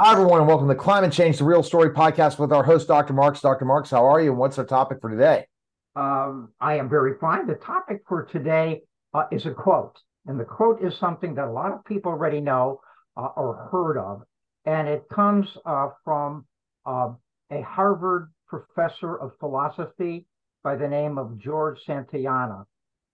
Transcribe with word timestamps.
Hi, 0.00 0.12
everyone, 0.12 0.38
and 0.38 0.46
welcome 0.46 0.68
to 0.68 0.76
Climate 0.76 1.12
Change, 1.12 1.38
the 1.38 1.44
Real 1.44 1.64
Story 1.64 1.90
podcast 1.90 2.38
with 2.38 2.52
our 2.52 2.62
host, 2.62 2.86
Dr. 2.86 3.14
Marx. 3.14 3.40
Dr. 3.40 3.64
Marx, 3.64 3.90
how 3.90 4.06
are 4.06 4.20
you, 4.20 4.30
and 4.30 4.38
what's 4.38 4.56
our 4.56 4.64
topic 4.64 4.98
for 5.00 5.10
today? 5.10 5.44
Um, 5.96 6.50
I 6.60 6.76
am 6.76 6.88
very 6.88 7.18
fine. 7.20 7.48
The 7.48 7.56
topic 7.56 8.02
for 8.06 8.22
today 8.22 8.82
uh, 9.12 9.24
is 9.32 9.44
a 9.44 9.50
quote, 9.50 9.98
and 10.28 10.38
the 10.38 10.44
quote 10.44 10.80
is 10.84 10.96
something 11.00 11.34
that 11.34 11.48
a 11.48 11.50
lot 11.50 11.72
of 11.72 11.84
people 11.84 12.12
already 12.12 12.40
know 12.40 12.80
uh, 13.16 13.30
or 13.36 13.68
heard 13.72 13.98
of, 13.98 14.22
and 14.66 14.86
it 14.86 15.02
comes 15.12 15.48
uh, 15.66 15.88
from 16.04 16.46
uh, 16.86 17.10
a 17.50 17.62
Harvard 17.62 18.32
professor 18.46 19.16
of 19.16 19.32
philosophy 19.40 20.26
by 20.62 20.76
the 20.76 20.86
name 20.86 21.18
of 21.18 21.40
George 21.40 21.80
Santayana. 21.84 22.66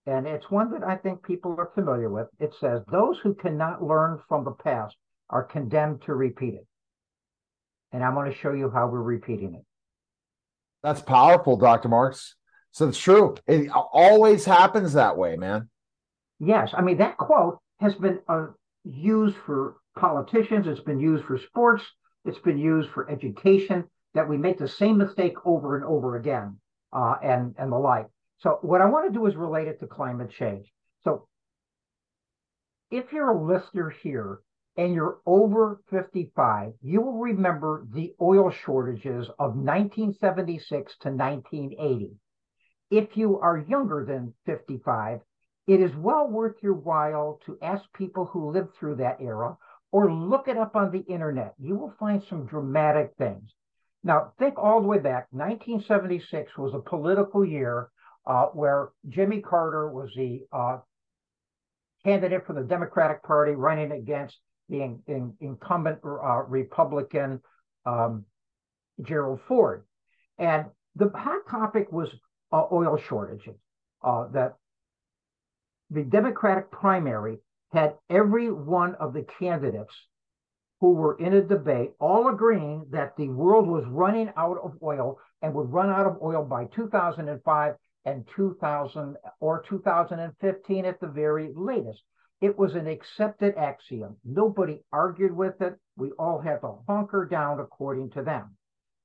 And 0.05 0.27
it's 0.27 0.51
one 0.51 0.71
that 0.73 0.83
I 0.83 0.97
think 0.97 1.23
people 1.23 1.55
are 1.57 1.71
familiar 1.73 2.11
with. 2.11 2.27
It 2.39 2.53
says, 2.59 2.83
Those 2.91 3.17
who 3.23 3.33
cannot 3.33 3.81
learn 3.81 4.19
from 4.29 4.45
the 4.45 4.51
past 4.51 4.95
are 5.31 5.43
condemned 5.43 6.03
to 6.03 6.13
repeat 6.13 6.53
it 6.53 6.67
and 7.91 8.03
I'm 8.03 8.13
going 8.13 8.31
to 8.31 8.37
show 8.37 8.53
you 8.53 8.69
how 8.69 8.87
we're 8.87 9.01
repeating 9.01 9.55
it. 9.55 9.65
That's 10.83 11.01
powerful, 11.01 11.57
Dr. 11.57 11.89
Marx. 11.89 12.35
So 12.71 12.89
it's 12.89 12.99
true. 12.99 13.35
It 13.47 13.69
always 13.71 14.45
happens 14.45 14.93
that 14.93 15.17
way, 15.17 15.37
man. 15.37 15.69
Yes. 16.39 16.71
I 16.73 16.81
mean, 16.81 16.97
that 16.97 17.17
quote 17.17 17.59
has 17.79 17.95
been 17.95 18.19
uh, 18.27 18.47
used 18.83 19.37
for 19.45 19.77
politicians, 19.97 20.67
it's 20.67 20.81
been 20.81 20.99
used 20.99 21.23
for 21.25 21.37
sports, 21.37 21.83
it's 22.25 22.39
been 22.39 22.57
used 22.57 22.89
for 22.89 23.09
education, 23.09 23.85
that 24.13 24.27
we 24.27 24.37
make 24.37 24.57
the 24.57 24.67
same 24.67 24.97
mistake 24.97 25.35
over 25.45 25.75
and 25.75 25.85
over 25.85 26.17
again, 26.17 26.57
uh, 26.93 27.15
and, 27.23 27.55
and 27.57 27.71
the 27.71 27.77
like. 27.77 28.07
So, 28.39 28.59
what 28.61 28.81
I 28.81 28.85
want 28.85 29.07
to 29.07 29.17
do 29.17 29.25
is 29.25 29.35
relate 29.35 29.67
it 29.67 29.79
to 29.79 29.87
climate 29.87 30.31
change. 30.31 30.71
So, 31.03 31.27
if 32.91 33.11
you're 33.13 33.31
a 33.31 33.43
listener 33.43 33.89
here 33.89 34.39
and 34.77 34.93
you're 34.93 35.19
over 35.25 35.81
55, 35.89 36.73
you 36.81 37.01
will 37.01 37.19
remember 37.19 37.87
the 37.93 38.13
oil 38.21 38.51
shortages 38.51 39.27
of 39.39 39.55
1976 39.55 40.93
to 40.99 41.09
1980. 41.09 42.11
If 42.91 43.15
you 43.17 43.39
are 43.39 43.57
younger 43.57 44.05
than 44.05 44.33
55, 44.45 45.21
it 45.67 45.79
is 45.79 45.95
well 45.95 46.27
worth 46.27 46.61
your 46.61 46.73
while 46.73 47.39
to 47.45 47.57
ask 47.61 47.83
people 47.93 48.25
who 48.25 48.51
lived 48.51 48.75
through 48.75 48.95
that 48.95 49.21
era 49.21 49.57
or 49.91 50.11
look 50.11 50.47
it 50.47 50.57
up 50.57 50.75
on 50.75 50.91
the 50.91 50.99
internet. 50.99 51.55
You 51.57 51.75
will 51.75 51.93
find 51.99 52.21
some 52.29 52.45
dramatic 52.45 53.13
things. 53.17 53.53
Now, 54.03 54.33
think 54.37 54.59
all 54.59 54.81
the 54.81 54.87
way 54.87 54.99
back. 54.99 55.27
1976 55.31 56.57
was 56.57 56.73
a 56.75 56.79
political 56.79 57.43
year 57.43 57.89
uh, 58.27 58.47
where 58.47 58.89
Jimmy 59.07 59.41
Carter 59.41 59.89
was 59.89 60.11
the 60.15 60.45
uh, 60.51 60.77
candidate 62.03 62.45
for 62.45 62.53
the 62.53 62.61
Democratic 62.61 63.23
Party 63.23 63.53
running 63.53 63.91
against 63.91 64.37
in, 64.69 64.99
in, 65.07 65.33
incumbent 65.39 65.99
uh, 66.03 66.43
Republican 66.43 67.41
um, 67.85 68.25
Gerald 69.01 69.39
Ford. 69.47 69.83
And 70.37 70.65
the 70.95 71.11
hot 71.13 71.41
topic 71.49 71.91
was 71.91 72.09
uh, 72.51 72.65
oil 72.71 72.97
shortages. 72.97 73.55
Uh, 74.03 74.27
that 74.33 74.55
the 75.89 76.03
Democratic 76.03 76.69
primary 76.71 77.37
had 77.73 77.95
every 78.09 78.51
one 78.51 78.95
of 78.95 79.13
the 79.13 79.25
candidates 79.39 79.93
who 80.79 80.93
were 80.93 81.17
in 81.17 81.33
a 81.33 81.41
debate 81.41 81.91
all 81.99 82.27
agreeing 82.27 82.85
that 82.91 83.15
the 83.17 83.27
world 83.29 83.67
was 83.67 83.83
running 83.87 84.31
out 84.37 84.57
of 84.63 84.73
oil 84.83 85.17
and 85.41 85.53
would 85.53 85.71
run 85.71 85.89
out 85.89 86.05
of 86.05 86.17
oil 86.21 86.43
by 86.43 86.65
2005 86.65 87.75
and 88.05 88.25
2000 88.35 89.15
or 89.39 89.63
2015 89.67 90.85
at 90.85 90.99
the 90.99 91.07
very 91.07 91.51
latest. 91.55 92.03
It 92.45 92.59
was 92.59 92.75
an 92.75 92.85
accepted 92.85 93.55
axiom. 93.55 94.17
Nobody 94.23 94.83
argued 94.93 95.35
with 95.35 95.59
it. 95.63 95.79
We 95.97 96.11
all 96.11 96.39
had 96.39 96.61
to 96.61 96.77
hunker 96.87 97.25
down 97.25 97.59
according 97.59 98.11
to 98.11 98.21
them. 98.21 98.55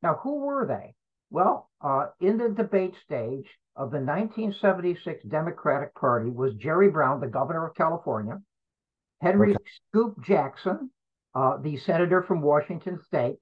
Now, 0.03 0.17
who 0.17 0.41
were 0.41 0.67
they? 0.67 0.95
Well, 1.31 1.71
uh, 1.81 2.09
in 2.21 2.37
the 2.37 2.51
debate 2.51 2.97
stage 3.03 3.49
of 3.77 3.93
the 3.93 3.97
1976 3.97 5.25
Democratic 5.25 5.95
Party 5.95 6.29
was 6.29 6.53
Jerry 6.56 6.91
Brown, 6.91 7.21
the 7.21 7.29
governor 7.29 7.67
of 7.67 7.75
California, 7.75 8.43
Henry 9.23 9.55
okay. 9.55 9.65
Scoop 9.89 10.23
Jackson, 10.23 10.91
uh, 11.34 11.56
the 11.62 11.79
senator 11.79 12.23
from 12.23 12.43
Washington 12.43 13.00
State, 13.06 13.39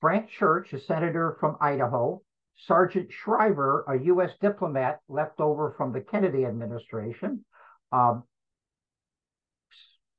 Frank 0.00 0.30
Church, 0.30 0.72
a 0.72 0.80
senator 0.80 1.36
from 1.38 1.58
Idaho, 1.60 2.22
Sargent 2.56 3.12
Shriver, 3.12 3.84
a 3.88 3.98
U.S. 4.04 4.30
diplomat 4.40 5.00
left 5.06 5.38
over 5.38 5.74
from 5.76 5.92
the 5.92 6.00
Kennedy 6.00 6.46
administration, 6.46 7.44
um, 7.92 8.24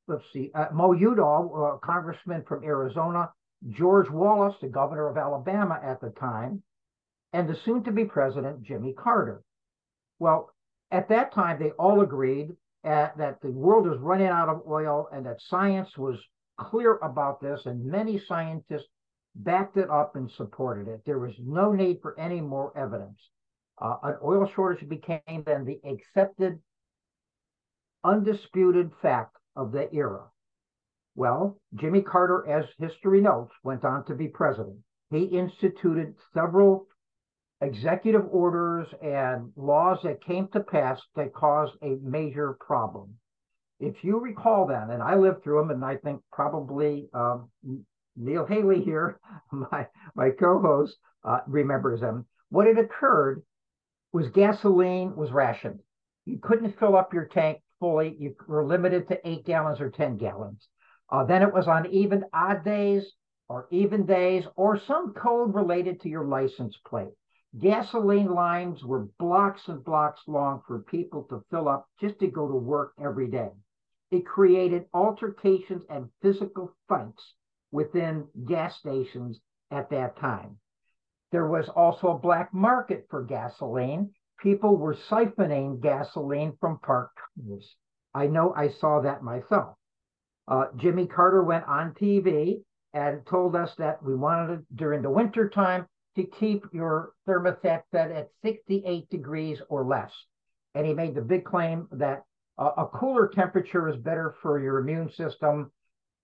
let's 0.07 0.23
see, 0.31 0.51
uh, 0.53 0.67
Mo 0.71 0.93
Udall, 0.93 1.51
uh, 1.55 1.85
congressman 1.85 2.43
from 2.47 2.63
Arizona, 2.63 3.31
George 3.69 4.09
Wallace, 4.09 4.55
the 4.61 4.67
governor 4.67 5.07
of 5.07 5.17
Alabama 5.17 5.79
at 5.83 5.99
the 6.01 6.11
time, 6.11 6.61
and 7.33 7.49
the 7.49 7.55
soon 7.55 7.83
to 7.83 7.91
be 7.91 8.05
president, 8.05 8.61
Jimmy 8.61 8.93
Carter. 8.93 9.43
Well, 10.19 10.51
at 10.91 11.09
that 11.09 11.33
time, 11.33 11.59
they 11.59 11.71
all 11.71 12.01
agreed 12.01 12.51
at, 12.83 13.11
uh, 13.11 13.17
that 13.17 13.41
the 13.41 13.51
world 13.51 13.88
was 13.88 13.99
running 13.99 14.27
out 14.27 14.49
of 14.49 14.61
oil 14.67 15.09
and 15.11 15.25
that 15.25 15.41
science 15.41 15.97
was 15.97 16.19
clear 16.57 16.97
about 16.97 17.41
this, 17.41 17.66
and 17.66 17.83
many 17.83 18.19
scientists 18.19 18.87
backed 19.35 19.75
it 19.75 19.89
up 19.89 20.16
and 20.16 20.29
supported 20.31 20.87
it. 20.87 21.01
There 21.05 21.19
was 21.19 21.33
no 21.39 21.72
need 21.73 21.99
for 22.01 22.17
any 22.19 22.39
more 22.39 22.77
evidence. 22.77 23.19
Uh, 23.81 23.97
an 24.03 24.16
oil 24.23 24.49
shortage 24.55 24.87
became 24.87 25.43
then 25.45 25.66
the 25.66 25.81
accepted, 25.83 26.59
undisputed 28.03 28.91
fact 29.01 29.34
of 29.55 29.71
the 29.71 29.93
era. 29.93 30.25
Well, 31.16 31.57
Jimmy 31.75 32.01
Carter, 32.01 32.47
as 32.47 32.66
history 32.77 33.21
notes, 33.21 33.53
went 33.63 33.85
on 33.85 34.05
to 34.05 34.16
be 34.16 34.27
president. 34.27 34.77
He 35.11 35.23
instituted 35.23 36.16
several 36.33 36.88
executive 37.61 38.25
orders 38.29 38.88
and 39.01 39.51
laws 39.55 39.99
that 40.03 40.23
came 40.23 40.47
to 40.49 40.59
pass 40.59 41.01
that 41.16 41.33
caused 41.33 41.73
a 41.81 41.97
major 42.01 42.53
problem. 42.53 43.16
If 43.79 44.03
you 44.03 44.19
recall 44.19 44.67
then, 44.67 44.89
and 44.91 45.01
I 45.01 45.16
lived 45.16 45.43
through 45.43 45.59
them, 45.59 45.72
and 45.72 45.85
I 45.85 45.97
think 45.97 46.22
probably 46.31 47.09
um, 47.13 47.49
Neil 48.17 48.45
Haley 48.45 48.81
here, 48.83 49.19
my, 49.51 49.87
my 50.16 50.31
co-host, 50.31 50.97
uh, 51.23 51.39
remembers 51.47 52.01
them. 52.01 52.25
What 52.49 52.67
had 52.67 52.77
occurred 52.77 53.41
was 54.11 54.29
gasoline 54.29 55.16
was 55.16 55.31
rationed. 55.31 55.79
You 56.25 56.39
couldn't 56.41 56.79
fill 56.79 56.95
up 56.95 57.13
your 57.13 57.25
tank 57.25 57.59
fully. 57.80 58.16
You 58.19 58.36
were 58.47 58.66
limited 58.66 59.08
to 59.09 59.28
eight 59.28 59.46
gallons 59.46 59.81
or 59.81 59.90
10 59.90 60.18
gallons. 60.18 60.68
Uh, 61.09 61.24
then 61.24 61.41
it 61.41 61.53
was 61.53 61.68
on 61.68 61.86
even 61.88 62.24
odd 62.34 62.63
days 62.63 63.06
or 63.47 63.68
even 63.72 64.06
days 64.06 64.46
or 64.56 64.80
some 64.80 65.13
code 65.13 65.53
related 65.53 66.02
to 66.02 66.09
your 66.09 66.25
license 66.25 66.75
plate. 66.88 67.14
Gasoline 67.59 68.34
lines 68.34 68.84
were 68.84 69.08
blocks 69.18 69.68
and 69.68 69.84
blocks 69.84 70.22
long 70.28 70.62
for 70.68 70.80
people 70.80 71.24
to 71.30 71.44
fill 71.50 71.69
up 71.69 71.88
just 72.02 72.19
to 72.19 72.28
go 72.28 72.47
to 72.47 72.56
work 72.56 72.94
every 73.02 73.30
day. 73.30 73.52
It 74.12 74.25
created 74.25 74.85
altercations 74.94 75.84
and 75.90 76.09
physical 76.22 76.75
fights 76.90 77.34
within 77.72 78.28
gas 78.46 78.78
stations 78.78 79.40
at 79.72 79.90
that 79.91 80.18
time. 80.18 80.58
There 81.31 81.47
was 81.47 81.69
also 81.69 82.09
a 82.09 82.19
black 82.19 82.53
market 82.53 83.08
for 83.09 83.24
gasoline, 83.24 84.12
people 84.41 84.75
were 84.75 84.96
siphoning 85.09 85.81
gasoline 85.81 86.53
from 86.59 86.79
parked 86.79 87.18
cars. 87.18 87.75
I 88.13 88.28
know 88.28 88.53
I 88.56 88.69
saw 88.69 89.01
that 89.01 89.23
myself. 89.23 89.75
Uh, 90.47 90.66
Jimmy 90.78 91.07
Carter 91.07 91.44
went 91.44 91.66
on 91.66 91.94
TV 91.94 92.62
and 92.94 93.25
told 93.25 93.56
us 93.56 93.73
that 93.78 94.01
we 94.03 94.16
wanted 94.16 94.59
it 94.59 94.66
during 94.75 95.01
the 95.01 95.09
winter 95.09 95.50
time 95.50 95.85
to 96.16 96.23
keep 96.23 96.63
your 96.72 97.12
thermostat 97.28 97.84
set 97.91 98.12
at 98.12 98.29
68 98.41 99.09
degrees 99.09 99.62
or 99.69 99.85
less. 99.85 100.12
And 100.73 100.85
he 100.85 100.94
made 100.94 101.16
the 101.16 101.22
big 101.22 101.44
claim 101.44 101.88
that 101.91 102.23
uh, 102.57 102.72
a 102.78 102.85
cooler 102.85 103.28
temperature 103.28 103.90
is 103.90 103.97
better 103.97 104.35
for 104.41 104.59
your 104.59 104.79
immune 104.79 105.12
system. 105.12 105.72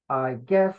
I 0.10 0.36
guess 0.46 0.76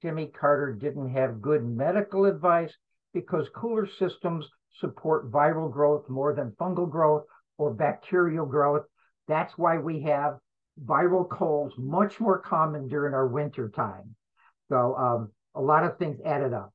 Jimmy 0.00 0.26
Carter 0.26 0.72
didn't 0.72 1.10
have 1.10 1.42
good 1.42 1.64
medical 1.64 2.24
advice 2.24 2.72
because 3.12 3.48
cooler 3.54 3.88
systems 3.98 4.46
support 4.80 5.30
viral 5.30 5.72
growth 5.72 6.08
more 6.08 6.34
than 6.34 6.52
fungal 6.60 6.90
growth 6.90 7.24
or 7.56 7.72
bacterial 7.72 8.46
growth. 8.46 8.84
That's 9.26 9.56
why 9.56 9.78
we 9.78 10.02
have 10.02 10.38
viral 10.84 11.28
colds 11.28 11.74
much 11.76 12.20
more 12.20 12.38
common 12.38 12.88
during 12.88 13.14
our 13.14 13.26
winter 13.26 13.68
time. 13.68 14.14
So 14.68 14.94
um, 14.96 15.32
a 15.54 15.60
lot 15.60 15.84
of 15.84 15.98
things 15.98 16.20
added 16.24 16.52
up. 16.52 16.72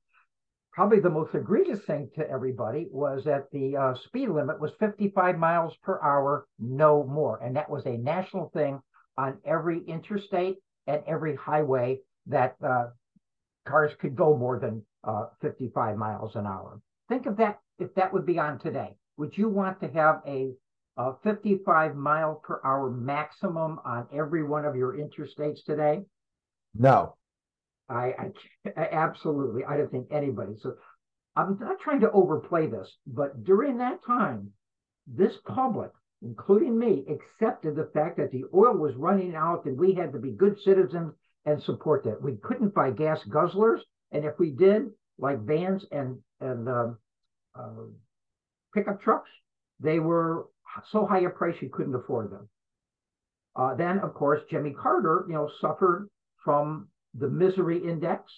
Probably 0.74 1.00
the 1.00 1.10
most 1.10 1.36
egregious 1.36 1.80
thing 1.86 2.10
to 2.16 2.28
everybody 2.28 2.88
was 2.92 3.24
that 3.26 3.52
the 3.52 3.78
uh, 3.78 3.94
speed 4.06 4.30
limit 4.30 4.60
was 4.60 4.72
55 4.80 5.38
miles 5.38 5.76
per 5.84 6.02
hour, 6.02 6.48
no 6.60 7.04
more. 7.04 7.40
And 7.44 7.56
that 7.56 7.70
was 7.70 7.86
a 7.86 7.98
national 7.98 8.50
thing 8.50 8.82
on 9.16 9.38
every 9.46 9.84
interstate 9.86 10.58
and 10.88 11.04
every 11.06 11.36
highway 11.36 12.00
that 12.26 12.56
uh, 12.66 12.88
cars 13.66 13.92
could 14.00 14.16
go 14.16 14.38
more 14.38 14.60
than 14.60 14.84
uh, 15.04 15.26
55 15.42 15.98
miles 15.98 16.36
an 16.36 16.46
hour. 16.46 16.80
Think 17.10 17.26
of 17.26 17.38
that 17.38 17.60
if 17.80 17.94
that 17.96 18.14
would 18.14 18.26
be 18.26 18.40
on 18.40 18.60
today. 18.60 18.96
Would 19.18 19.38
you 19.38 19.50
want 19.50 19.80
to 19.82 19.88
have 19.90 20.22
a, 20.26 20.52
a 20.98 21.14
55 21.24 21.96
mile 21.96 22.36
per 22.36 22.62
hour 22.64 22.90
maximum 22.90 23.80
on 23.86 24.08
every 24.14 24.44
one 24.44 24.66
of 24.66 24.76
your 24.76 24.98
interstates 24.98 25.64
today? 25.66 26.02
No. 26.76 27.16
I, 27.90 28.14
I 28.78 28.88
absolutely, 28.92 29.66
I 29.66 29.78
don't 29.78 29.92
think 29.92 30.08
anybody. 30.12 30.54
So 30.62 30.76
I'm 31.36 31.58
not 31.60 31.80
trying 31.80 32.00
to 32.02 32.12
overplay 32.12 32.68
this, 32.68 32.90
but 33.06 33.44
during 33.44 33.78
that 33.78 34.04
time, 34.06 34.52
this 35.06 35.34
public, 35.46 35.92
including 36.22 36.78
me, 36.78 37.06
accepted 37.10 37.76
the 37.76 37.90
fact 37.94 38.18
that 38.18 38.32
the 38.32 38.46
oil 38.54 38.78
was 38.78 38.96
running 38.96 39.36
out 39.36 39.66
and 39.66 39.78
we 39.78 39.94
had 39.94 40.14
to 40.14 40.20
be 40.20 40.32
good 40.32 40.58
citizens 40.62 41.14
and 41.46 41.62
support 41.62 42.04
that. 42.04 42.22
We 42.22 42.38
couldn't 42.38 42.74
buy 42.74 42.92
gas 42.92 43.20
guzzlers, 43.28 43.80
and 44.12 44.26
if 44.26 44.40
we 44.40 44.52
did, 44.52 44.92
like 45.18 45.40
vans 45.42 45.86
and 45.92 46.20
and 46.40 46.68
uh, 46.68 46.92
uh, 47.56 47.86
pickup 48.74 49.02
trucks, 49.02 49.30
they 49.80 50.00
were 50.00 50.48
so 50.92 51.06
high 51.06 51.20
a 51.20 51.30
price 51.30 51.56
you 51.62 51.70
couldn't 51.70 51.96
afford 51.96 52.32
them. 52.32 52.50
Uh, 53.56 53.76
then, 53.76 54.00
of 54.00 54.14
course, 54.14 54.42
Jimmy 54.50 54.72
Carter, 54.72 55.26
you 55.28 55.36
know, 55.36 55.50
suffered 55.62 56.10
from 56.44 56.88
the 57.14 57.30
misery 57.30 57.78
index. 57.78 58.32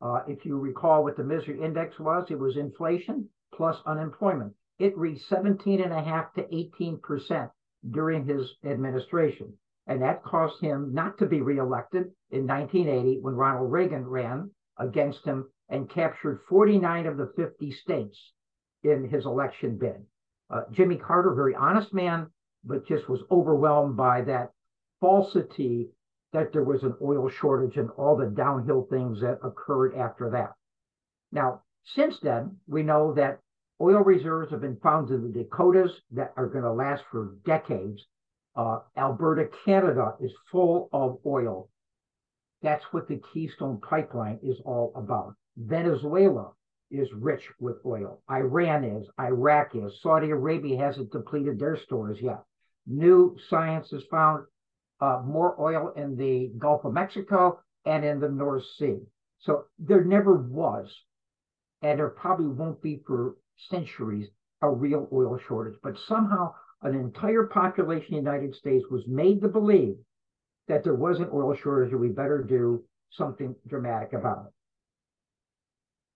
Uh, 0.00 0.20
if 0.28 0.44
you 0.46 0.58
recall 0.58 1.02
what 1.02 1.16
the 1.16 1.24
misery 1.24 1.60
index 1.60 1.98
was, 1.98 2.26
it 2.30 2.38
was 2.38 2.56
inflation 2.56 3.28
plus 3.52 3.76
unemployment. 3.84 4.54
It 4.78 4.96
reached 4.96 5.28
17 5.28 5.82
and 5.82 5.92
a 5.92 6.02
half 6.02 6.32
to 6.34 6.54
18 6.54 6.98
percent 7.00 7.50
during 7.90 8.24
his 8.26 8.54
administration. 8.64 9.52
And 9.86 10.02
that 10.02 10.22
caused 10.22 10.60
him 10.60 10.92
not 10.94 11.18
to 11.18 11.26
be 11.26 11.40
reelected 11.40 12.12
in 12.30 12.46
1980 12.46 13.20
when 13.20 13.34
Ronald 13.34 13.72
Reagan 13.72 14.06
ran 14.06 14.50
against 14.78 15.24
him 15.24 15.50
and 15.68 15.90
captured 15.90 16.40
49 16.48 17.06
of 17.06 17.16
the 17.16 17.32
50 17.36 17.72
states 17.72 18.32
in 18.82 19.08
his 19.08 19.26
election 19.26 19.78
bid. 19.78 20.04
Uh, 20.48 20.62
Jimmy 20.70 20.96
Carter, 20.96 21.34
very 21.34 21.54
honest 21.54 21.94
man, 21.94 22.30
but 22.64 22.86
just 22.86 23.08
was 23.08 23.22
overwhelmed 23.30 23.96
by 23.96 24.22
that 24.22 24.52
falsity 25.00 25.90
that 26.32 26.52
there 26.52 26.64
was 26.64 26.82
an 26.82 26.94
oil 27.02 27.28
shortage 27.28 27.76
and 27.76 27.90
all 27.90 28.16
the 28.16 28.26
downhill 28.26 28.86
things 28.90 29.20
that 29.20 29.38
occurred 29.42 29.94
after 29.94 30.30
that. 30.30 30.52
Now, 31.32 31.62
since 31.84 32.18
then, 32.20 32.58
we 32.68 32.82
know 32.82 33.14
that 33.14 33.40
oil 33.80 34.00
reserves 34.00 34.50
have 34.50 34.60
been 34.60 34.76
found 34.76 35.10
in 35.10 35.22
the 35.22 35.42
Dakotas 35.42 35.92
that 36.12 36.32
are 36.36 36.46
going 36.46 36.64
to 36.64 36.72
last 36.72 37.04
for 37.10 37.36
decades. 37.44 38.06
Uh, 38.56 38.78
Alberta, 38.96 39.48
Canada 39.64 40.14
is 40.20 40.32
full 40.50 40.88
of 40.92 41.18
oil. 41.24 41.68
That's 42.62 42.84
what 42.90 43.08
the 43.08 43.20
Keystone 43.32 43.80
Pipeline 43.80 44.38
is 44.42 44.60
all 44.64 44.92
about. 44.94 45.34
Venezuela 45.56 46.52
is 46.90 47.08
rich 47.12 47.42
with 47.58 47.76
oil. 47.86 48.22
Iran 48.30 48.84
is, 48.84 49.06
Iraq 49.18 49.74
is, 49.74 50.00
Saudi 50.02 50.30
Arabia 50.30 50.78
hasn't 50.78 51.12
depleted 51.12 51.58
their 51.58 51.76
stores 51.76 52.18
yet. 52.20 52.42
New 52.86 53.36
science 53.48 53.90
has 53.90 54.02
found 54.10 54.44
uh, 55.00 55.22
more 55.24 55.58
oil 55.60 55.92
in 55.96 56.16
the 56.16 56.52
Gulf 56.58 56.84
of 56.84 56.92
Mexico 56.92 57.60
and 57.86 58.04
in 58.04 58.20
the 58.20 58.28
North 58.28 58.64
Sea. 58.78 58.98
So 59.38 59.64
there 59.78 60.04
never 60.04 60.36
was, 60.36 60.92
and 61.82 61.98
there 61.98 62.08
probably 62.08 62.48
won't 62.48 62.82
be 62.82 63.02
for 63.06 63.36
centuries, 63.70 64.28
a 64.60 64.68
real 64.68 65.08
oil 65.12 65.38
shortage. 65.46 65.78
But 65.82 65.96
somehow 66.06 66.54
an 66.82 66.94
entire 66.94 67.44
population 67.44 68.14
in 68.14 68.24
the 68.24 68.30
United 68.30 68.54
States 68.54 68.84
was 68.90 69.06
made 69.06 69.40
to 69.42 69.48
believe 69.48 69.96
that 70.68 70.84
there 70.84 70.94
was 70.94 71.18
an 71.18 71.28
oil 71.32 71.54
shortage 71.54 71.92
and 71.92 72.00
we 72.00 72.08
better 72.08 72.42
do 72.42 72.82
something 73.10 73.54
dramatic 73.66 74.12
about 74.12 74.46
it. 74.46 74.52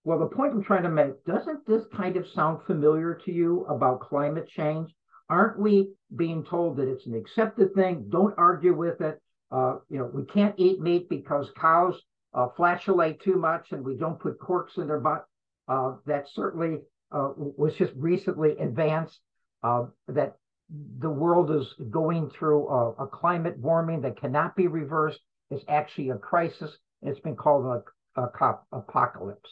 Well, 0.04 0.18
the 0.18 0.26
point 0.26 0.52
I'm 0.52 0.62
trying 0.62 0.82
to 0.82 0.90
make, 0.90 1.24
doesn't 1.24 1.66
this 1.66 1.84
kind 1.94 2.16
of 2.16 2.28
sound 2.28 2.60
familiar 2.66 3.14
to 3.24 3.32
you 3.32 3.64
about 3.66 4.00
climate 4.00 4.48
change? 4.48 4.94
Aren't 5.30 5.58
we 5.58 5.90
being 6.14 6.44
told 6.44 6.76
that 6.76 6.88
it's 6.88 7.06
an 7.06 7.14
accepted 7.14 7.74
thing? 7.74 8.06
Don't 8.10 8.34
argue 8.36 8.74
with 8.74 9.00
it. 9.00 9.20
Uh, 9.50 9.76
you 9.88 9.98
know, 9.98 10.10
we 10.12 10.24
can't 10.24 10.54
eat 10.58 10.80
meat 10.80 11.08
because 11.08 11.50
cows 11.56 12.00
uh, 12.34 12.48
flatulate 12.56 13.22
too 13.22 13.36
much 13.36 13.72
and 13.72 13.84
we 13.84 13.96
don't 13.96 14.20
put 14.20 14.38
corks 14.38 14.76
in 14.76 14.86
their 14.86 15.00
butt. 15.00 15.24
Uh, 15.68 15.94
that 16.04 16.28
certainly 16.28 16.80
uh, 17.10 17.30
was 17.36 17.74
just 17.74 17.92
recently 17.96 18.58
advanced. 18.58 19.20
Uh, 19.62 19.86
that 20.08 20.36
the 20.70 21.10
world 21.10 21.50
is 21.50 21.66
going 21.90 22.30
through 22.30 22.68
a, 22.68 23.04
a, 23.04 23.06
climate 23.06 23.58
warming 23.58 24.00
that 24.00 24.20
cannot 24.20 24.56
be 24.56 24.66
reversed. 24.66 25.20
It's 25.50 25.64
actually 25.68 26.10
a 26.10 26.16
crisis. 26.16 26.70
It's 27.02 27.20
been 27.20 27.36
called 27.36 27.66
a, 27.66 28.20
a 28.20 28.28
cop 28.28 28.66
apocalypse. 28.72 29.50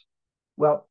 Well, 0.57 0.89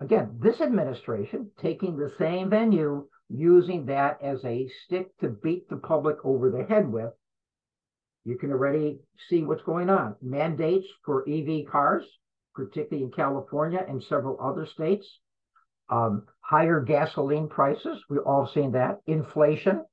again, 0.00 0.38
this 0.40 0.60
administration 0.60 1.50
taking 1.60 1.96
the 1.96 2.12
same 2.18 2.50
venue 2.50 3.08
using 3.28 3.86
that 3.86 4.22
as 4.22 4.42
a 4.44 4.68
stick 4.84 5.16
to 5.18 5.28
beat 5.28 5.68
the 5.68 5.76
public 5.76 6.16
over 6.24 6.50
the 6.50 6.64
head 6.64 6.90
with, 6.90 7.12
you 8.24 8.38
can 8.38 8.50
already 8.50 9.00
see 9.28 9.42
what's 9.42 9.62
going 9.62 9.90
on. 9.90 10.16
Mandates 10.22 10.86
for 11.04 11.28
EV 11.28 11.66
cars, 11.70 12.04
particularly 12.54 13.04
in 13.04 13.12
California 13.12 13.84
and 13.86 14.02
several 14.02 14.40
other 14.40 14.66
states. 14.66 15.06
Um, 15.90 16.24
higher 16.40 16.80
gasoline 16.80 17.48
prices, 17.48 18.02
we've 18.08 18.20
all 18.26 18.46
seen 18.46 18.72
that. 18.72 19.00
Inflation. 19.06 19.84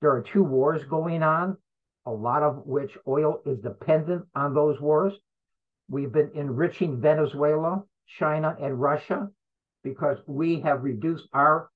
There 0.00 0.10
are 0.10 0.22
two 0.22 0.44
wars 0.44 0.84
going 0.84 1.22
on, 1.22 1.56
a 2.06 2.10
lot 2.10 2.42
of 2.42 2.66
which 2.66 2.96
oil 3.06 3.40
is 3.44 3.58
dependent 3.58 4.24
on 4.34 4.54
those 4.54 4.80
wars. 4.80 5.12
We've 5.88 6.12
been 6.12 6.30
enriching 6.34 7.00
Venezuela, 7.00 7.82
China, 8.18 8.56
and 8.60 8.80
Russia 8.80 9.28
because 9.82 10.18
we 10.26 10.60
have 10.60 10.84
reduced 10.84 11.28
our 11.32 11.70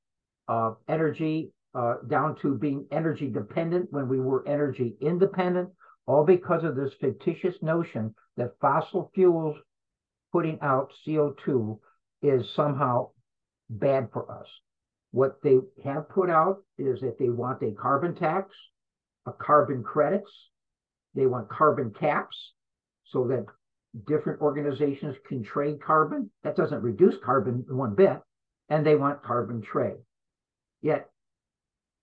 uh, 0.48 0.72
energy 0.88 1.52
uh, 1.74 1.94
down 2.08 2.36
to 2.36 2.56
being 2.56 2.86
energy 2.90 3.28
dependent 3.28 3.90
when 3.90 4.08
we 4.08 4.20
were 4.20 4.46
energy 4.46 4.94
independent, 5.00 5.70
all 6.06 6.24
because 6.24 6.64
of 6.64 6.76
this 6.76 6.92
fictitious 7.00 7.56
notion 7.62 8.14
that 8.36 8.52
fossil 8.60 9.10
fuels 9.14 9.56
putting 10.32 10.58
out 10.60 10.92
CO2 11.06 11.78
is 12.22 12.46
somehow 12.54 13.10
bad 13.68 14.08
for 14.12 14.30
us. 14.30 14.46
What 15.10 15.42
they 15.42 15.58
have 15.84 16.08
put 16.08 16.30
out 16.30 16.62
is 16.78 17.00
that 17.00 17.18
they 17.18 17.28
want 17.28 17.62
a 17.62 17.72
carbon 17.72 18.14
tax, 18.14 18.54
a 19.26 19.32
carbon 19.32 19.82
credits, 19.82 20.30
they 21.14 21.26
want 21.26 21.50
carbon 21.50 21.92
caps 21.98 22.36
so 23.04 23.26
that 23.28 23.46
different 24.06 24.40
organizations 24.40 25.16
can 25.28 25.44
trade 25.44 25.82
carbon. 25.82 26.30
That 26.42 26.56
doesn't 26.56 26.82
reduce 26.82 27.14
carbon 27.22 27.64
one 27.68 27.94
bit, 27.94 28.18
and 28.70 28.86
they 28.86 28.96
want 28.96 29.22
carbon 29.22 29.60
trade. 29.60 29.98
Yet 30.80 31.08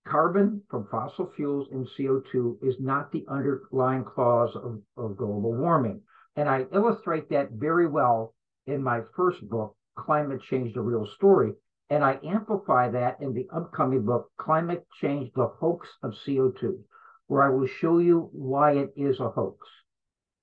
carbon 0.06 0.62
from 0.70 0.86
fossil 0.90 1.30
fuels 1.36 1.68
and 1.72 1.86
CO2 1.98 2.58
is 2.62 2.76
not 2.78 3.12
the 3.12 3.24
underlying 3.28 4.04
cause 4.04 4.54
of, 4.54 4.80
of 4.96 5.16
global 5.16 5.52
warming. 5.52 6.00
And 6.36 6.48
I 6.48 6.66
illustrate 6.72 7.28
that 7.30 7.50
very 7.50 7.88
well 7.88 8.34
in 8.66 8.82
my 8.82 9.00
first 9.16 9.46
book, 9.48 9.76
Climate 10.00 10.42
Change, 10.42 10.74
the 10.74 10.80
Real 10.80 11.06
Story. 11.16 11.52
And 11.90 12.04
I 12.04 12.18
amplify 12.24 12.90
that 12.90 13.20
in 13.20 13.34
the 13.34 13.48
upcoming 13.54 14.04
book, 14.04 14.30
Climate 14.36 14.86
Change, 15.00 15.32
the 15.34 15.46
Hoax 15.46 15.88
of 16.02 16.14
CO2, 16.26 16.78
where 17.26 17.42
I 17.42 17.48
will 17.48 17.66
show 17.66 17.98
you 17.98 18.30
why 18.32 18.72
it 18.72 18.92
is 18.96 19.18
a 19.20 19.30
hoax. 19.30 19.66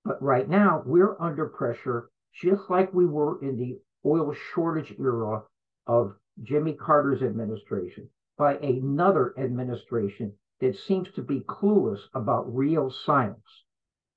But 0.03 0.21
right 0.21 0.47
now, 0.47 0.83
we're 0.85 1.19
under 1.19 1.47
pressure, 1.47 2.09
just 2.33 2.69
like 2.69 2.93
we 2.93 3.05
were 3.05 3.41
in 3.41 3.57
the 3.57 3.79
oil 4.05 4.33
shortage 4.53 4.93
era 4.99 5.43
of 5.85 6.15
Jimmy 6.43 6.73
Carter's 6.73 7.23
administration 7.23 8.09
by 8.37 8.57
another 8.57 9.33
administration 9.37 10.33
that 10.59 10.75
seems 10.75 11.07
to 11.15 11.21
be 11.21 11.41
clueless 11.41 12.01
about 12.13 12.53
real 12.53 12.91
science. 12.91 13.63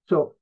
So 0.09 0.35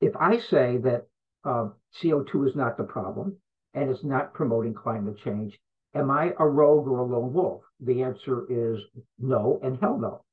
if 0.00 0.16
I 0.16 0.38
say 0.38 0.78
that 0.78 1.06
uh, 1.44 1.68
CO2 2.02 2.48
is 2.48 2.56
not 2.56 2.76
the 2.76 2.84
problem 2.84 3.36
and 3.74 3.90
it's 3.90 4.04
not 4.04 4.34
promoting 4.34 4.74
climate 4.74 5.18
change, 5.18 5.58
am 5.94 6.10
I 6.10 6.34
a 6.38 6.46
rogue 6.46 6.86
or 6.86 6.98
a 6.98 7.04
lone 7.04 7.32
wolf? 7.32 7.62
The 7.80 8.02
answer 8.02 8.46
is 8.48 8.80
no 9.18 9.60
and 9.62 9.78
hell 9.78 9.98
no. 9.98 10.24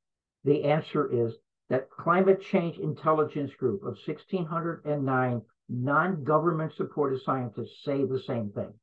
The 0.43 0.63
answer 0.63 1.11
is 1.11 1.35
that 1.69 1.89
Climate 1.89 2.41
Change 2.41 2.77
Intelligence 2.77 3.53
Group 3.55 3.81
of 3.81 3.97
1609 4.05 5.41
non-government 5.69 6.73
supported 6.73 7.21
scientists 7.21 7.83
say 7.83 8.05
the 8.05 8.21
same 8.21 8.51
thing. 8.51 8.73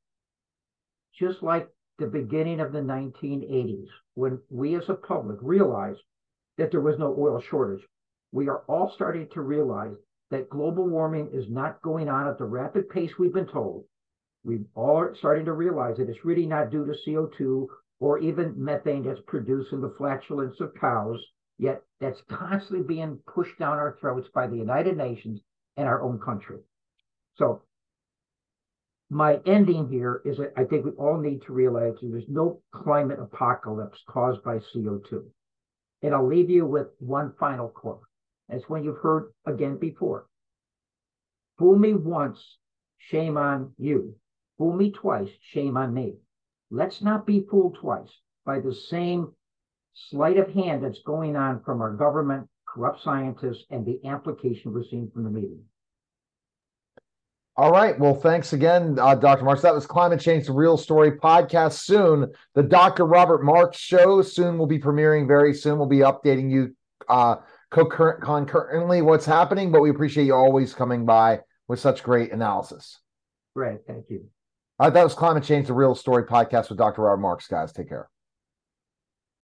Just 1.19 1.43
like 1.43 1.69
the 1.99 2.07
beginning 2.07 2.61
of 2.61 2.73
the 2.73 2.81
1980s, 2.81 3.89
when 4.15 4.41
we 4.51 4.75
as 4.75 4.89
a 4.89 4.95
public 4.95 5.39
realized 5.41 6.03
that 6.59 6.71
there 6.71 6.81
was 6.81 6.99
no 6.99 7.17
oil 7.19 7.41
shortage, 7.41 7.87
we 8.33 8.49
are 8.49 8.65
all 8.69 8.91
starting 8.91 9.29
to 9.31 9.41
realize 9.41 9.97
that 10.31 10.51
global 10.51 10.87
warming 10.89 11.31
is 11.33 11.49
not 11.49 11.81
going 11.83 12.09
on 12.09 12.27
at 12.27 12.37
the 12.37 12.45
rapid 12.45 12.91
pace 12.91 13.19
we've 13.19 13.33
been 13.33 13.47
told. 13.47 13.85
We 14.45 14.61
all 14.75 14.99
are 14.99 15.17
starting 15.17 15.47
to 15.47 15.53
realize 15.53 15.97
that 15.97 16.09
it's 16.09 16.25
really 16.25 16.47
not 16.47 16.71
due 16.71 16.85
to 16.85 16.93
CO2 17.07 17.67
or 17.99 18.19
even 18.19 18.55
methane 18.63 19.05
that's 19.05 19.21
produced 19.27 19.73
in 19.73 19.81
the 19.81 19.95
flatulence 19.97 20.61
of 20.61 20.75
cows, 20.79 21.19
yet 21.59 21.83
that's 22.01 22.21
constantly 22.29 22.87
being 22.87 23.19
pushed 23.27 23.59
down 23.59 23.79
our 23.79 23.97
throats 24.01 24.29
by 24.35 24.47
the 24.47 24.57
United 24.57 24.97
Nations 24.97 25.41
and 25.77 25.89
our 25.89 26.03
own 26.03 26.19
country. 26.21 26.59
So 27.37 27.63
my 29.11 29.41
ending 29.47 29.89
here 29.89 30.21
is 30.25 30.37
that 30.39 30.53
I 30.57 30.65
think 30.65 30.85
we 30.85 30.91
all 30.93 31.19
need 31.19 31.43
to 31.43 31.53
realize 31.53 31.95
there's 32.03 32.29
no 32.29 32.61
climate 32.73 33.19
apocalypse 33.21 33.99
caused 34.09 34.43
by 34.43 34.59
CO2. 34.59 35.25
And 36.03 36.15
I'll 36.15 36.27
leave 36.27 36.51
you 36.51 36.67
with 36.67 36.89
one 36.99 37.33
final 37.39 37.69
quote. 37.69 38.03
It's 38.51 38.69
one 38.69 38.85
you've 38.85 38.99
heard 38.99 39.33
again 39.47 39.79
before. 39.79 40.27
Fool 41.59 41.79
me 41.79 41.95
once, 41.95 42.59
shame 42.99 43.37
on 43.39 43.73
you. 43.79 44.17
Fool 44.59 44.77
me 44.77 44.91
twice, 44.91 45.29
shame 45.53 45.77
on 45.77 45.93
me. 45.93 46.15
Let's 46.71 47.03
not 47.03 47.27
be 47.27 47.47
fooled 47.51 47.77
twice 47.81 48.11
by 48.45 48.61
the 48.61 48.75
same 48.75 49.33
sleight 49.95 50.39
of 50.39 50.53
hand 50.53 50.85
that's 50.85 51.03
going 51.03 51.37
on 51.37 51.63
from 51.65 51.81
our 51.81 51.93
government, 51.93 52.49
corrupt 52.67 53.03
scientists, 53.03 53.65
and 53.71 53.85
the 53.87 54.01
amplification 54.05 54.73
we're 54.73 54.85
seeing 54.85 55.11
from 55.13 55.25
the 55.25 55.31
media. 55.31 55.59
All 57.57 57.71
right. 57.71 57.97
Well, 57.99 58.17
thanks 58.17 58.53
again, 58.53 58.99
uh, 58.99 59.15
Dr. 59.15 59.45
Marx. 59.45 59.63
That 59.63 59.75
was 59.75 59.87
Climate 59.87 60.21
Change, 60.21 60.47
the 60.47 60.53
Real 60.53 60.77
Story 60.77 61.13
podcast. 61.13 61.75
Soon, 61.75 62.33
the 62.55 62.65
Dr. 62.65 63.07
Robert 63.07 63.45
Marx 63.45 63.79
show 63.79 64.23
soon 64.23 64.59
will 64.59 64.67
be 64.67 64.81
premiering 64.81 65.29
very 65.29 65.55
soon. 65.55 65.79
We'll 65.79 65.87
be 65.87 65.99
updating 65.99 66.51
you 66.51 66.75
uh, 67.09 67.37
concurrent, 67.71 68.23
concurrently 68.23 69.03
what's 69.03 69.25
happening, 69.25 69.71
but 69.71 69.83
we 69.83 69.91
appreciate 69.91 70.25
you 70.25 70.35
always 70.35 70.75
coming 70.75 71.07
by 71.07 71.41
with 71.69 71.79
such 71.79 72.03
great 72.03 72.33
analysis. 72.33 72.99
Great. 73.55 73.79
Thank 73.87 74.07
you. 74.11 74.29
Uh, 74.85 74.91
that 74.91 75.03
was 75.03 75.15
Climate 75.15 75.43
Change, 75.43 75.67
the 75.67 75.73
Real 75.73 75.95
Story 75.95 76.25
podcast 76.25 76.69
with 76.69 76.77
Dr. 76.77 77.01
Robert 77.01 77.17
Marx, 77.17 77.47
guys. 77.49 77.73
Take 77.73 77.89
care. 77.89 78.11